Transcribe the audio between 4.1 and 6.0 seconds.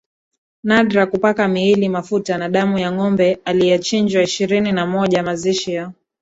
Ishirini na moja Mazishi ya